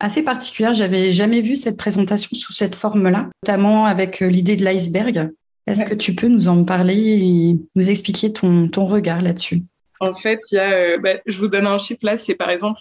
[0.00, 0.74] assez particulière.
[0.74, 5.30] J'avais jamais vu cette présentation sous cette forme-là, notamment avec l'idée de l'iceberg.
[5.66, 9.62] Est-ce que tu peux nous en parler et nous expliquer ton, ton regard là-dessus?
[10.00, 12.80] En fait, il y a, bah, je vous donne un chiffre là, c'est par exemple,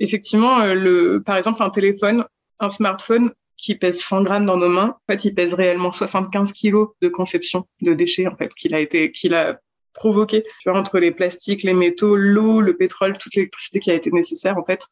[0.00, 2.24] effectivement, le, par exemple, un téléphone,
[2.60, 6.52] un smartphone qui pèse 100 grammes dans nos mains, en fait, il pèse réellement 75
[6.52, 9.58] kilos de conception de déchets, en fait, qu'il a été, qu'il a
[9.98, 10.44] provoqué.
[10.60, 14.10] Tu vois, entre les plastiques, les métaux, l'eau, le pétrole, toute l'électricité qui a été
[14.10, 14.86] nécessaire, en fait,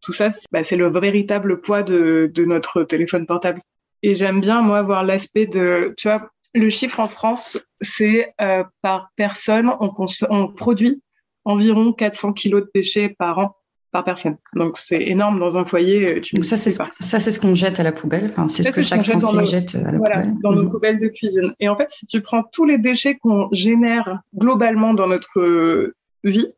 [0.00, 3.60] tout ça, c'est bah, le véritable poids de, de notre téléphone portable.
[4.02, 8.64] Et j'aime bien, moi, voir l'aspect de, tu vois, le chiffre en France, c'est euh,
[8.82, 9.92] par personne, on,
[10.30, 11.02] on produit
[11.44, 13.56] environ 400 kilos de déchets par an
[13.92, 14.36] par personne.
[14.54, 16.14] Donc c'est énorme dans un foyer.
[16.14, 18.30] Euh, tu Donc ça c'est ça c'est ce qu'on jette à la poubelle.
[18.30, 20.34] Enfin, c'est ce que chaque Français jette à la voilà, poubelle.
[20.42, 20.70] Dans nos mhm.
[20.70, 21.54] poubelles de cuisine.
[21.60, 25.94] Et en fait, si tu prends tous les déchets qu'on génère globalement dans notre euh,
[26.24, 26.48] vie,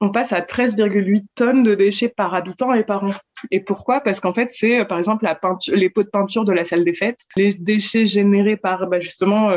[0.00, 3.10] on passe à 13,8 tonnes de déchets par habitant et par an.
[3.50, 4.00] Et pourquoi?
[4.00, 6.64] Parce qu'en fait, c'est euh, par exemple la peinture, les pots de peinture de la
[6.64, 9.52] salle des fêtes, les déchets générés par bah, justement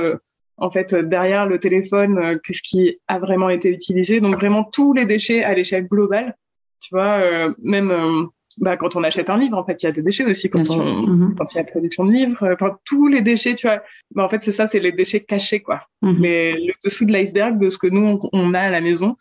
[0.58, 4.20] en fait derrière le téléphone, qu'est-ce qui a vraiment été utilisé?
[4.20, 6.36] Donc vraiment tous les déchets à l'échelle globale
[6.84, 8.26] tu vois, euh, même euh,
[8.58, 10.70] bah, quand on achète un livre, en fait, il y a des déchets aussi quand,
[10.70, 11.36] on, mhm.
[11.36, 12.44] quand il y a production de livres.
[12.44, 13.82] Euh, enfin, tous les déchets, tu vois.
[14.14, 15.88] Bah, en fait, c'est ça, c'est les déchets cachés, quoi.
[16.02, 16.18] Mhm.
[16.20, 19.16] Mais le dessous de l'iceberg de ce que nous, on, a à la maison.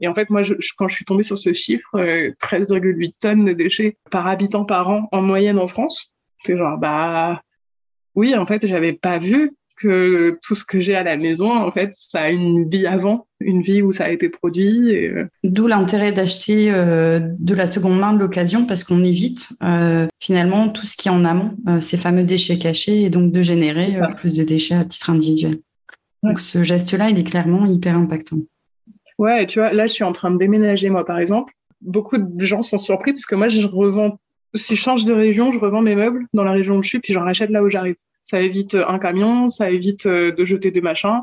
[0.00, 3.52] Et en fait, moi, je, quand je suis tombée sur ce chiffre, 13,8 tonnes de
[3.52, 6.12] déchets par habitant par an en moyenne en France,
[6.44, 7.42] c'est genre, bah,
[8.16, 11.70] oui, en fait, j'avais pas vu que tout ce que j'ai à la maison, en
[11.70, 14.96] fait, ça a une vie avant, une vie où ça a été produit.
[14.96, 20.06] Euh, D'où l'intérêt d'acheter euh, de la seconde main de l'occasion parce qu'on évite euh,
[20.20, 23.88] finalement tout ce qui est en amont, ces fameux déchets cachés, et donc de générer
[24.16, 25.58] plus de déchets à titre individuel.
[26.22, 28.38] Donc ce geste-là, il est clairement hyper impactant.
[29.18, 31.52] Ouais, tu vois, là, je suis en train de déménager, moi, par exemple.
[31.80, 34.18] Beaucoup de gens sont surpris parce que moi, je revends
[34.54, 37.00] si je change de région, je revends mes meubles dans la région où je suis,
[37.00, 37.96] puis j'en rachète là où j'arrive.
[38.22, 41.22] Ça évite un camion, ça évite euh, de jeter des machins.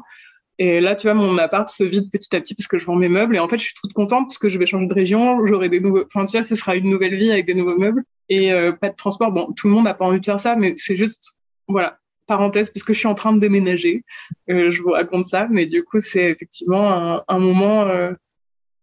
[0.60, 2.96] Et là, tu vois, mon appart se vide petit à petit parce que je vends
[2.96, 3.36] mes meubles.
[3.36, 5.70] Et en fait, je suis toute contente parce que je vais changer de région, j'aurai
[5.70, 6.04] des nouveaux.
[6.06, 8.90] Enfin, tu vois, ce sera une nouvelle vie avec des nouveaux meubles et euh, pas
[8.90, 9.32] de transport.
[9.32, 11.34] Bon, tout le monde n'a pas envie de faire ça, mais c'est juste,
[11.68, 14.04] voilà, parenthèse, parce que je suis en train de déménager.
[14.50, 18.14] Euh, je vous raconte ça, mais du coup, c'est effectivement un, moment, euh,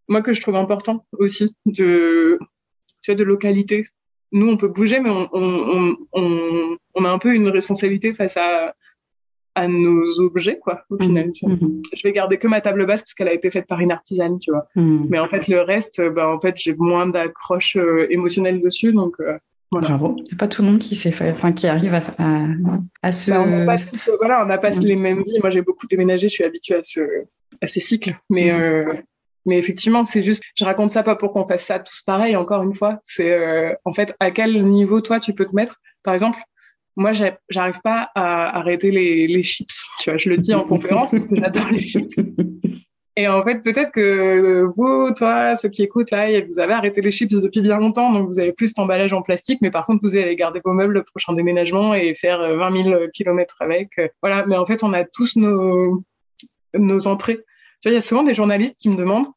[0.08, 2.38] moi, que je trouve important aussi de,
[3.02, 3.86] tu vois, de localité
[4.32, 8.36] nous, on peut bouger, mais on, on, on, on, a un peu une responsabilité face
[8.36, 8.74] à,
[9.54, 11.32] à nos objets, quoi, au final.
[11.42, 11.52] Mhm.
[11.60, 11.82] Mhm.
[11.94, 14.38] Je vais garder que ma table basse parce qu'elle a été faite par une artisane,
[14.38, 14.66] tu vois.
[14.76, 15.08] Mhm.
[15.10, 19.16] Mais en fait, le reste, bah, en fait, j'ai moins d'accroche euh, émotionnelle dessus, donc.
[19.20, 19.38] Euh,
[19.70, 19.88] voilà.
[19.88, 20.16] Bravo.
[20.26, 22.46] C'est pas tout le monde qui sait enfin qui arrive à, à,
[23.02, 23.30] à se.
[23.30, 23.76] Bah, on n'a pas,
[24.18, 25.38] voilà, on n'a pas les mêmes vies.
[25.40, 27.00] Moi, j'ai beaucoup déménagé, je suis habituée à ce,
[27.60, 28.94] à ces cycles, mais euh,
[29.48, 32.36] mais effectivement, c'est juste, je raconte ça pas pour qu'on fasse ça tous pareil.
[32.36, 35.80] Encore une fois, c'est euh, en fait à quel niveau toi tu peux te mettre?
[36.02, 36.38] Par exemple,
[36.96, 37.12] moi,
[37.48, 39.86] j'arrive pas à arrêter les, les chips.
[40.00, 42.14] Tu vois, je le dis en conférence parce que j'adore les chips.
[43.16, 47.10] Et en fait, peut-être que vous, toi, ceux qui écoutent là, vous avez arrêté les
[47.10, 50.14] chips depuis bien longtemps, donc vous avez plus d'emballage en plastique, mais par contre, vous
[50.14, 53.98] allez garder vos meubles le prochain déménagement et faire 20 000 kilomètres avec.
[54.20, 54.44] Voilà.
[54.46, 56.04] Mais en fait, on a tous nos,
[56.74, 57.38] nos entrées.
[57.80, 59.28] Tu vois, il y a souvent des journalistes qui me demandent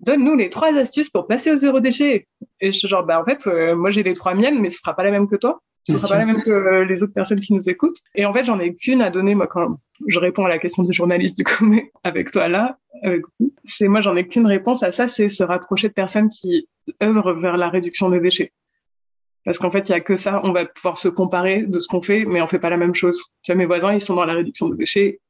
[0.00, 2.26] donne-nous les trois astuces pour passer au zéro déchet.
[2.60, 4.78] Et je suis genre, bah, en fait, euh, moi, j'ai les trois miennes, mais ce
[4.78, 5.60] sera pas la même que toi.
[5.86, 7.98] Ce sera pas la même que euh, les autres personnes qui nous écoutent.
[8.14, 10.82] Et en fait, j'en ai qu'une à donner, moi, quand je réponds à la question
[10.82, 12.78] du journaliste, du coup, mais avec toi là,
[13.64, 16.68] c'est moi, j'en ai qu'une réponse à ça, c'est se rapprocher de personnes qui
[17.02, 18.52] œuvrent vers la réduction des déchets.
[19.44, 21.86] Parce qu'en fait, il y a que ça, on va pouvoir se comparer de ce
[21.86, 23.22] qu'on fait, mais on fait pas la même chose.
[23.42, 25.20] Tu vois, mes voisins, ils sont dans la réduction des déchets,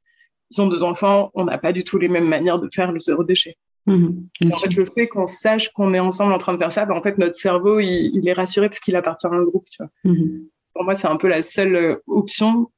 [0.50, 3.00] ils ont deux enfants, on n'a pas du tout les mêmes manières de faire le
[3.00, 3.56] zéro déchet.
[3.86, 6.86] Mhm, en fait, le fait qu'on sache qu'on est ensemble en train de faire ça,
[6.86, 9.68] ben, en fait, notre cerveau, il, est rassuré parce qu'il appartient à un groupe.
[9.70, 9.90] Tu vois.
[10.04, 10.46] Mhm.
[10.72, 12.70] Pour moi, c'est un peu la seule euh, option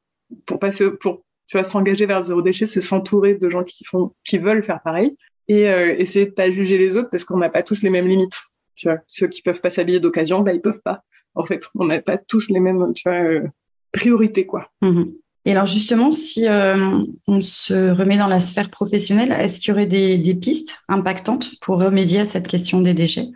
[0.44, 3.84] pour passer, pour tu vois, s'engager vers le zéro déchet, c'est s'entourer de gens qui
[3.84, 5.16] font, qui veulent faire pareil
[5.48, 8.08] et euh, essayer de pas juger les autres parce qu'on n'a pas tous les mêmes
[8.08, 8.40] limites.
[8.74, 11.02] Tu vois, ceux qui peuvent pas s'habiller d'occasion, bah ils peuvent pas.
[11.34, 13.46] En fait, on n'a pas tous les mêmes, tu vois, euh,
[13.92, 14.70] priorités quoi.
[14.82, 15.06] Mhm.
[15.46, 16.74] Et alors justement, si euh,
[17.28, 21.78] on se remet dans la sphère professionnelle, est-ce qu'il y aurait des, pistes impactantes pour
[21.78, 23.28] remédier à cette question des déchets?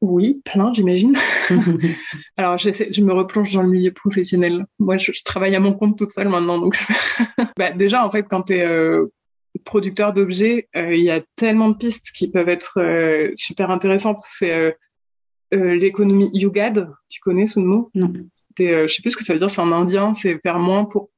[0.00, 1.16] Oui, plein, j'imagine.
[2.36, 4.64] alors je me replonge dans le milieu professionnel.
[4.80, 6.76] Moi, je, travaille à mon compte toute seule maintenant, donc
[7.56, 9.12] bah, déjà en fait, quand tu es euh,
[9.64, 14.18] producteur d'objets, euh, il y a tellement de pistes qui peuvent être super intéressantes.
[14.18, 14.76] C'est
[15.52, 17.88] l'économie Yugad, tu connais ce mot?
[17.94, 18.12] Non.
[18.58, 21.11] je sais plus ce que ça veut dire, c'est en indien, c'est faire moins pour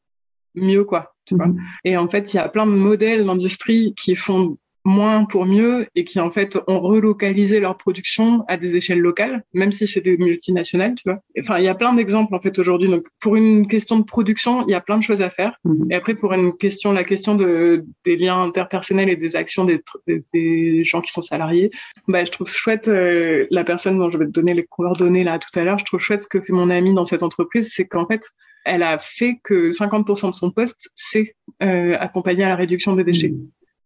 [0.54, 1.14] mieux, quoi.
[1.26, 1.58] Tu vois Mhm.
[1.84, 5.86] et en fait, il y a plein de modèles d'industrie qui font moins pour mieux
[5.94, 10.02] et qui en fait ont relocalisé leur production à des échelles locales, même si c'est
[10.02, 11.20] des multinationales, tu vois.
[11.40, 12.90] Enfin, il y a plein d'exemples en fait aujourd'hui.
[12.90, 15.56] Donc, pour une question de production, il y a plein de choses à faire.
[15.64, 15.86] Mhm.
[15.90, 19.80] Et après, pour une question, la question de des liens interpersonnels et des actions des,
[20.06, 21.70] des, des gens qui sont salariés,
[22.06, 25.38] bah, je trouve chouette euh, la personne dont je vais te donner les coordonnées là
[25.38, 25.78] tout à l'heure.
[25.78, 28.28] Je trouve chouette ce que fait mon amie dans cette entreprise, c'est qu'en fait,
[28.64, 33.04] elle a fait que 50% de son poste, c'est euh, accompagner à la réduction des
[33.04, 33.34] déchets.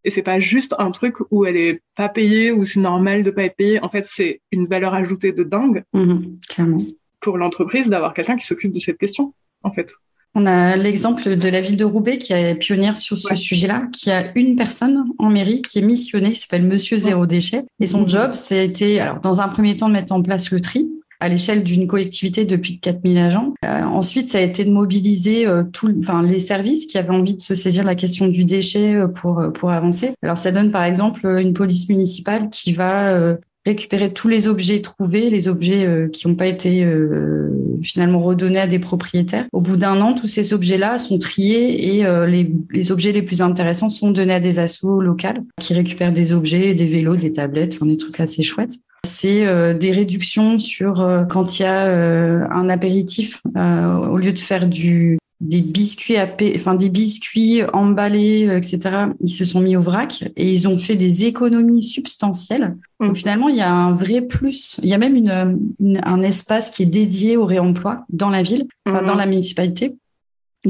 [0.05, 3.31] Et c'est pas juste un truc où elle est pas payée ou c'est normal de
[3.31, 3.83] pas être payée.
[3.83, 6.39] En fait, c'est une valeur ajoutée de dingue Mhm.
[6.49, 6.79] Clairement.
[7.21, 9.93] pour l'entreprise d'avoir quelqu'un qui s'occupe de cette question, en fait.
[10.37, 13.35] On a l'exemple de la ville de Roubaix qui est pionnière sur ce Ouais.
[13.37, 17.65] sujet-là, qui a une personne en mairie qui est missionnée, qui s'appelle Monsieur Zéro Déchet.
[17.81, 18.09] Et son Mhm.
[18.09, 20.89] job, c'était, alors, dans un premier temps, de mettre en place le tri
[21.21, 23.55] à l'échelle d'une collectivité de plus de 4000 agents.
[23.65, 27.35] Euh, ensuite, ça a été de mobiliser euh, tout, enfin, les services qui avaient envie
[27.35, 30.13] de se saisir la question du déchet euh, pour, euh, pour avancer.
[30.23, 33.37] Alors, ça donne, par exemple, euh, une police municipale qui va euh,
[33.69, 37.51] récupérer tous les objets trouvés, les objets euh, qui n'ont pas été euh,
[37.83, 39.47] finalement redonnés à des propriétaires.
[39.53, 43.23] Au bout d'un an, tous ces objets-là sont triés et euh, les, les objets les
[43.23, 47.33] plus intéressants sont donnés à des assos locales qui récupèrent des objets, des vélos, des
[47.33, 48.79] tablettes, enfin, des trucs assez chouettes.
[49.09, 54.33] C'est euh, des réductions sur euh, quand il y a euh, un apéritif, au lieu
[54.33, 58.81] de faire du des biscuits à enfin des biscuits emballés, etc.
[59.23, 62.77] Ils se sont mis au vrac et ils ont fait des économies substantielles.
[62.99, 63.07] Mm.
[63.07, 64.81] Donc finalement, il y a un vrai plus.
[64.83, 68.43] Il y a même une, une- un espace qui est dédié au réemploi dans la
[68.43, 69.95] ville, enfin, dans la municipalité.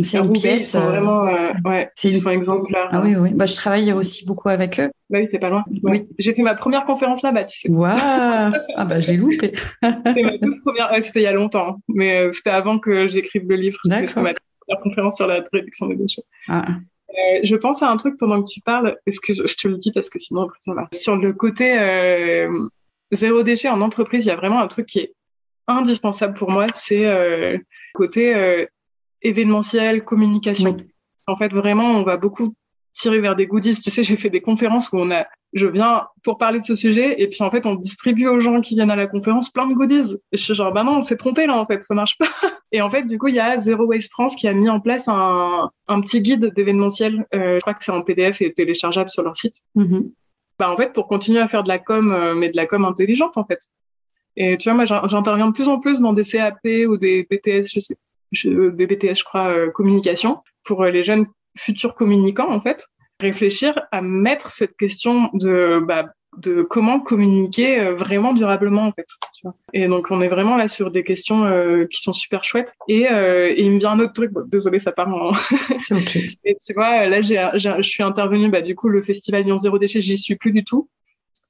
[0.03, 0.73] C'est une Roubaix, ils pièce.
[0.73, 2.89] sont euh, vraiment, euh, ouais, c'est ils une- sont exemplaires.
[2.93, 3.31] Ah oui, oui.
[3.35, 4.91] Bah, je travaille aussi beaucoup avec eux.
[5.09, 5.65] Bah oui, t'es pas loin.
[5.83, 6.07] Oui.
[6.19, 7.71] J'ai fait ma première conférence là-bas, tu sais.
[7.71, 9.53] Waouh Ah bah je l'ai loupé.
[9.83, 11.77] C'était ma toute première, ouais, c'était il y a longtemps, hein.
[11.89, 13.79] mais euh, c'était avant que j'écrive le livre.
[13.83, 16.25] C'était ma première conférence sur la réduction des déchets.
[16.49, 16.65] Ah,
[17.09, 19.67] Euh, je pense à un truc pendant que tu parles, est-ce que je, je te
[19.69, 20.87] le dis parce que sinon après ça va.
[20.93, 21.73] Sur le côté
[23.11, 25.15] zéro déchet en entreprise, il y a vraiment un truc qui est
[25.67, 27.61] indispensable pour moi, c'est le
[27.95, 28.67] côté
[29.23, 30.75] événementiel, communication.
[30.79, 30.87] Oui.
[31.27, 32.55] En fait, vraiment, on va beaucoup
[32.95, 33.81] tirer vers des goodies.
[33.81, 36.75] Tu sais, j'ai fait des conférences où on a, je viens pour parler de ce
[36.75, 39.67] sujet, et puis en fait, on distribue aux gens qui viennent à la conférence plein
[39.67, 40.15] de goodies.
[40.33, 42.27] Et je suis genre, bah non, on s'est trompé là, en fait, ça marche pas.
[42.73, 44.79] Et en fait, du coup, il y a Zero Waste France qui a mis en
[44.81, 47.27] place un, un petit guide d'événementiel.
[47.35, 49.55] Euh, je crois que c'est en PDF et téléchargeable sur leur site.
[49.75, 50.11] mhm.
[50.59, 52.85] Bah, en fait, pour continuer à faire de la com, euh, mais de la com
[52.85, 53.61] intelligente, en fait.
[54.37, 57.27] Et tu vois, moi, j'in- j'interviens de plus en plus dans des CAP ou des
[57.31, 57.97] BTS, je sais,
[58.33, 62.87] je- des BTS, je crois, euh, communication, pour euh, les jeunes futurs communicants, en fait,
[63.21, 69.07] réfléchir à mettre cette question de, bah, de comment communiquer euh, vraiment durablement, en fait.
[69.35, 69.55] tu vois.
[69.73, 72.75] Et donc, on est vraiment là sur des questions euh, qui sont super chouettes.
[72.87, 75.31] Et, euh, et il me vient un autre truc, bon, désolé, ça part en,
[76.45, 79.59] et tu vois, là, j'ai, j'ai- je suis intervenue, bah, du coup, le festival Lyon
[79.59, 80.89] Zéro Déchet, j'y suis plus du tout.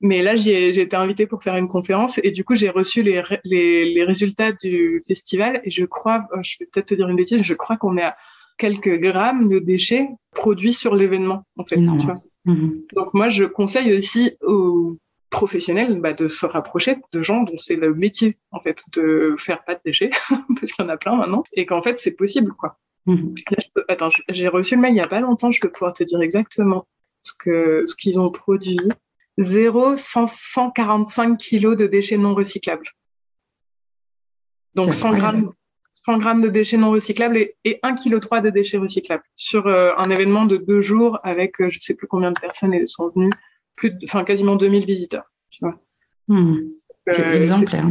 [0.01, 3.21] Mais là, j'ai été invitée pour faire une conférence et du coup, j'ai reçu les,
[3.21, 7.09] ré- les, les résultats du festival et je crois, euh, je vais peut-être te dire
[7.09, 8.17] une bêtise, je crois qu'on est à
[8.59, 11.77] quelques grammes de déchets produits sur l'événement, en fait.
[11.79, 11.99] Énorme.
[12.01, 12.15] tu vois.
[12.45, 12.83] Mhm.
[12.95, 14.97] Donc moi, je conseille aussi aux
[15.31, 19.63] professionnels bah, de se rapprocher de gens dont c'est le métier, en fait, de faire
[19.65, 20.11] pas de déchets,
[20.61, 22.79] parce qu'il y en a plein maintenant, et qu'en fait, c'est possible, quoi.
[23.07, 23.35] Mhm.
[23.51, 25.71] Là, je peux- Attends, j'ai reçu le mail il y a pas longtemps, je peux
[25.71, 26.87] pouvoir te dire exactement
[27.21, 28.79] ce que ce qu'ils ont produit.
[29.39, 32.87] 0 145 kilos de déchets non recyclables.
[34.75, 35.39] Donc C'est 100 incroyable.
[35.43, 35.53] grammes,
[35.93, 39.67] 100 grammes de déchets non recyclables et, et 1 kg 3 de déchets recyclables sur
[39.67, 43.11] euh, un événement de deux jours avec euh, je sais plus combien de personnes sont
[43.15, 43.31] venues,
[43.77, 45.25] plus, de- enfin quasiment 2000 visiteurs.
[45.51, 45.79] Tu vois.
[46.29, 46.71] Mhm.
[47.11, 47.87] C'est Euh, exemplaire.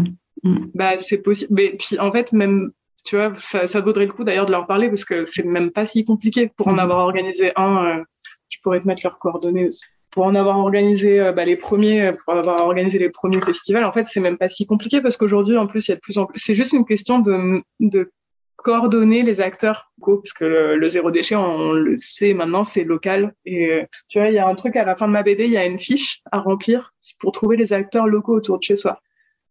[0.75, 1.53] bah, c'est possible.
[1.55, 2.71] Mais puis, en fait, même,
[3.03, 5.71] tu vois, ça, ça vaudrait le coup d'ailleurs de leur parler parce que c'est même
[5.71, 6.51] pas si compliqué.
[6.55, 6.79] Pour en Mhm.
[6.79, 8.03] avoir organisé un,
[8.49, 9.83] je pourrais te mettre leurs coordonnées aussi.
[10.11, 13.85] Pour en avoir organisé euh, bah, les premiers, euh, pour avoir organisé les premiers festivals,
[13.85, 16.01] en fait, c'est même pas si compliqué parce qu'aujourd'hui, en plus, il y a de
[16.01, 16.39] plus en plus.
[16.39, 18.11] C'est juste une question de, de
[18.57, 22.83] coordonner les acteurs locaux, parce que le, le zéro déchet, on, le sait maintenant, c'est
[22.83, 23.33] local.
[23.45, 25.45] Et euh, tu vois, il y a un truc à la fin de ma BD,
[25.45, 28.75] il y a une fiche à remplir pour trouver les acteurs locaux autour de chez
[28.75, 28.99] soi.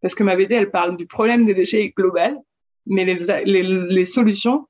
[0.02, 2.36] Parce que ma BD, elle parle du problème des déchets global,
[2.86, 4.66] mais les, les, les solutions,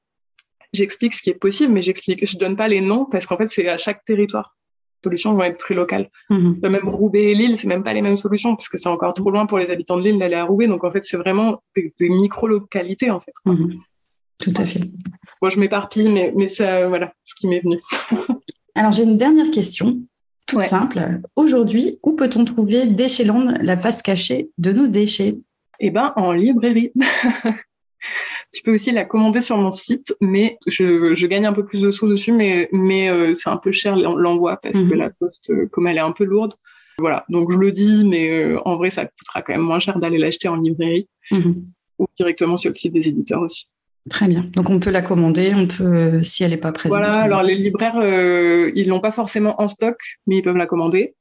[0.73, 3.49] j'explique ce qui est possible, mais j'explique, je donne pas les noms parce qu'en fait,
[3.49, 4.56] c'est à chaque territoire.
[5.07, 6.07] Solutions vont être très locales.
[6.31, 6.59] Mhm.
[6.63, 9.31] Même Roubaix et Lille, c'est même pas les mêmes solutions parce que c'est encore trop
[9.31, 10.67] loin pour les habitants de Lille d'aller à Roubaix.
[10.69, 13.33] Donc en fait, c'est vraiment des, des micro-localités en fait.
[13.45, 13.75] Mhm.
[14.39, 14.83] Tout à fait.
[15.41, 17.79] Moi, je m'éparpille, mais, mais ça, voilà, ce qui m'est venu.
[18.75, 20.01] Alors, j'ai une dernière question,
[20.53, 20.63] Ouais.
[20.63, 21.01] simple.
[21.35, 25.39] Aujourd'hui, où peut-on trouver Déchetland, la face cachée de nos déchets?
[25.81, 26.93] Eh ben, en librairie.
[28.57, 31.83] Tu peux aussi la commander sur mon site, mais je, je gagne un peu plus
[31.83, 34.95] de sous dessus, mais, mais euh, c'est un peu cher l'envoi parce que Mhm.
[34.95, 36.55] la poste, euh, comme elle est un peu lourde,
[36.99, 37.27] voilà.
[37.29, 40.17] Donc je le dis, mais euh, en vrai, ça coûtera quand même moins cher d'aller
[40.17, 41.65] l'acheter en librairie Mhm.
[41.99, 43.67] ou directement sur le site des éditeurs aussi.
[44.09, 44.47] Très bien.
[44.55, 46.97] Donc on peut la commander, on peut, si elle n'est pas présente.
[46.99, 47.21] Voilà.
[47.21, 51.15] Alors les libraires, euh, ils l'ont pas forcément en stock, mais ils peuvent la commander.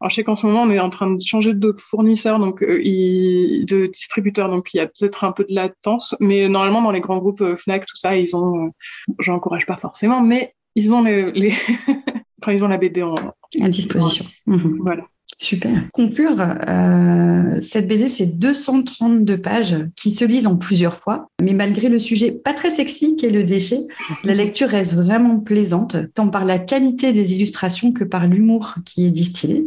[0.00, 2.62] Alors je sais qu'en ce moment on est en train de changer de fournisseur, donc
[2.62, 6.92] euh, de distributeur, donc il y a peut-être un peu de latence, mais normalement dans
[6.92, 8.70] les grands groupes euh, Fnac, tout ça, ils ont, euh,
[9.18, 11.52] j'encourage pas forcément, mais ils ont les, les...
[12.42, 13.16] enfin ils ont la BD en,
[13.60, 14.24] à disposition.
[14.46, 14.78] Mhm.
[14.80, 15.04] voilà.
[15.40, 15.84] Super.
[15.92, 21.88] Conclure, euh, cette BD, c'est 232 pages qui se lisent en plusieurs fois, mais malgré
[21.88, 23.78] le sujet pas très sexy qu'est le déchet,
[24.24, 29.06] la lecture reste vraiment plaisante, tant par la qualité des illustrations que par l'humour qui
[29.06, 29.64] est distillé.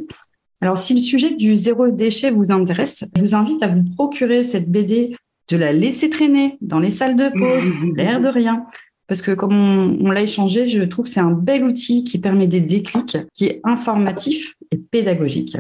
[0.62, 4.44] Alors, si le sujet du zéro déchet vous intéresse, je vous invite à vous procurer
[4.44, 5.16] cette BD,
[5.48, 8.66] de la laisser traîner dans les salles de pause, l'air de rien.
[9.08, 12.20] Parce que comme on, on l'a échangé, je trouve que c'est un bel outil qui
[12.20, 15.58] permet des déclics, qui est informatif et pédagogique.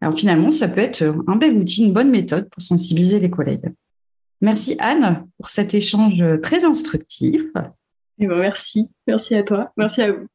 [0.00, 3.72] Alors finalement, ça peut être un bel outil, une bonne méthode pour sensibiliser les collègues.
[4.40, 7.42] Merci Anne pour cet échange très instructif.
[8.20, 10.26] Et ben merci, merci à toi, merci à vous.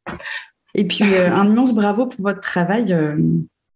[0.75, 2.93] Et puis euh, un immense bravo pour votre travail.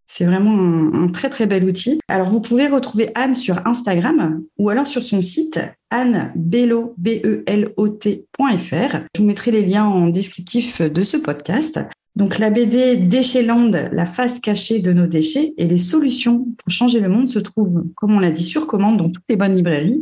[0.08, 2.00] C'est vraiment un, très très bel outil.
[2.08, 5.60] Alors vous pouvez retrouver Anne sur Instagram ou alors sur son site
[5.92, 8.98] annebelot, B-E-L-O-T.fr.
[9.14, 11.80] Je vous mettrai les liens en descriptif de ce podcast.
[12.16, 17.00] Donc la BD Déchetland, la face cachée de nos déchets et les solutions pour changer
[17.00, 20.02] le monde se trouvent, comme on l'a dit, sur commande dans toutes les bonnes librairies.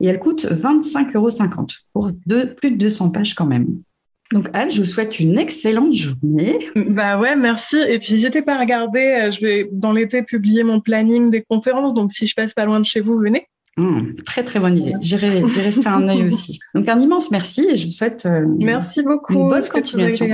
[0.00, 1.30] Et elle coûte 25,50 euros
[1.92, 2.12] pour
[2.56, 3.80] plus de 200 pages quand même.
[4.32, 6.58] Donc Anne, je vous souhaite une excellente journée.
[6.74, 7.78] Bah ouais, merci.
[7.88, 11.42] Et puis n'hésitez pas à regarder, euh, je vais dans l'été publier mon planning des
[11.42, 13.48] conférences, donc si je passe pas loin de chez vous, venez.
[13.78, 14.94] Hum, très très bonne idée.
[15.02, 16.58] J'irai jeter un œil aussi.
[16.74, 19.34] Donc un immense merci et je vous souhaite euh, Merci beaucoup.
[19.34, 20.26] Une bonne continuation.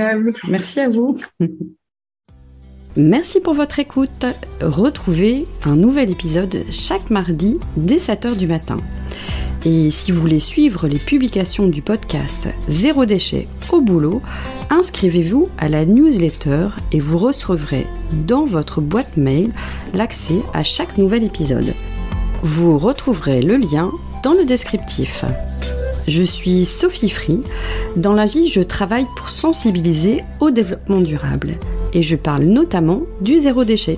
[0.47, 1.17] merci à vous.
[2.95, 4.25] Merci pour votre écoute.
[4.61, 8.77] Retrouvez un nouvel épisode chaque mardi dès 7h du matin.
[9.65, 14.21] Et si vous voulez suivre les publications du podcast Zéro déchet au boulot,
[14.69, 19.53] inscrivez-vous à la newsletter et vous recevrez dans votre boîte mail
[19.93, 21.73] l'accès à chaque nouvel épisode.
[22.41, 23.89] Vous retrouverez le lien
[24.21, 25.23] dans le descriptif.
[26.09, 27.39] Je suis Sophie Free.
[27.95, 31.53] Dans la vie, je travaille pour sensibiliser au développement durable
[31.93, 33.97] et je parle notamment du zéro déchet.